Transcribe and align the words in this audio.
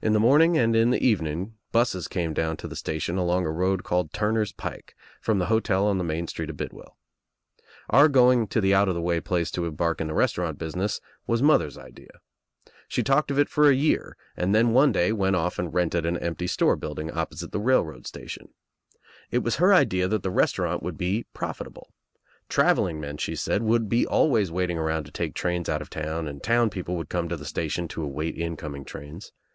In 0.00 0.14
the 0.14 0.18
morning 0.18 0.56
and 0.56 0.74
in 0.74 0.88
the 0.88 1.06
evening 1.06 1.52
busses 1.72 2.08
came 2.08 2.32
down 2.32 2.56
to 2.56 2.66
the 2.66 2.74
station 2.74 3.18
along 3.18 3.44
a 3.44 3.50
road 3.50 3.84
called 3.84 4.10
Turner's 4.14 4.52
Pike 4.52 4.96
from 5.20 5.38
the 5.38 5.44
hotel 5.52 5.86
on 5.86 5.98
the 5.98 6.04
main 6.04 6.26
street 6.26 6.48
of 6.48 6.56
Bidwell. 6.56 6.96
Our 7.90 8.08
going 8.08 8.46
to 8.46 8.62
the 8.62 8.72
out 8.74 8.88
of 8.88 8.94
the 8.94 9.02
way 9.02 9.20
place 9.20 9.50
to 9.50 9.66
em 9.66 9.74
bark 9.74 10.00
in 10.00 10.06
the 10.06 10.14
restaurant 10.14 10.58
business 10.58 11.02
was 11.26 11.42
mother's 11.42 11.76
idea. 11.76 12.08
She 12.88 13.02
talked 13.02 13.30
of 13.30 13.38
it 13.38 13.50
for 13.50 13.68
a 13.68 13.74
year 13.74 14.16
and 14.34 14.54
then 14.54 14.72
one 14.72 14.92
day 14.92 15.12
went 15.12 15.36
off 15.36 15.58
and 15.58 15.74
rented 15.74 16.06
an 16.06 16.16
empty 16.16 16.46
store 16.46 16.76
building 16.76 17.10
opposite 17.10 17.52
the 17.52 17.60
railroad 17.60 18.06
T 18.06 18.08
H 18.08 18.08
E 18.08 18.08
E 18.08 18.08
G 18.08 18.28
G 18.28 18.28
53' 18.28 18.28
Station. 18.30 18.48
It 19.30 19.44
was 19.44 19.56
her 19.56 19.74
idea 19.74 20.08
that 20.08 20.22
the 20.22 20.30
restaurant 20.30 20.82
would 20.82 20.96
be 20.96 21.26
ifprofitable. 21.34 21.88
Travelling 22.48 22.98
men, 22.98 23.18
she 23.18 23.36
said, 23.36 23.62
would 23.62 23.90
be 23.90 24.06
always 24.06 24.50
iwalting 24.50 24.76
around 24.76 25.04
to 25.04 25.12
take 25.12 25.34
trains. 25.34 25.68
out_of_ 25.68 25.90
town 25.90 26.26
and 26.26 26.42
town 26.42 26.70
Fpcople 26.70 26.96
would 26.96 27.10
come 27.10 27.28
to 27.28 27.36
the 27.36 27.44
station 27.44 27.86
to 27.88 28.02
await 28.02 28.38
incoming 28.38 28.86
trains. 28.86 29.32